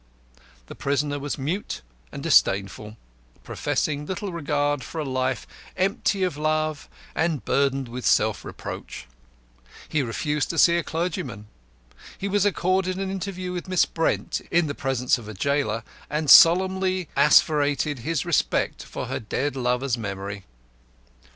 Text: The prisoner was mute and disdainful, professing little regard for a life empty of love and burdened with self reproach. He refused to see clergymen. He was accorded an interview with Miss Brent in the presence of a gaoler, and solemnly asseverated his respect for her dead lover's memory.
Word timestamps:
The 0.65 0.73
prisoner 0.73 1.19
was 1.19 1.37
mute 1.37 1.83
and 2.11 2.23
disdainful, 2.23 2.97
professing 3.43 4.07
little 4.07 4.33
regard 4.33 4.83
for 4.83 4.99
a 4.99 5.05
life 5.05 5.45
empty 5.77 6.23
of 6.23 6.37
love 6.37 6.89
and 7.13 7.45
burdened 7.45 7.87
with 7.87 8.03
self 8.03 8.43
reproach. 8.43 9.05
He 9.87 10.01
refused 10.01 10.49
to 10.49 10.57
see 10.57 10.81
clergymen. 10.81 11.45
He 12.17 12.27
was 12.27 12.47
accorded 12.47 12.97
an 12.97 13.11
interview 13.11 13.51
with 13.53 13.67
Miss 13.69 13.85
Brent 13.85 14.41
in 14.49 14.65
the 14.65 14.73
presence 14.73 15.19
of 15.19 15.27
a 15.29 15.35
gaoler, 15.35 15.83
and 16.09 16.31
solemnly 16.31 17.07
asseverated 17.15 17.99
his 17.99 18.25
respect 18.25 18.81
for 18.83 19.05
her 19.05 19.19
dead 19.19 19.55
lover's 19.55 19.99
memory. 19.99 20.45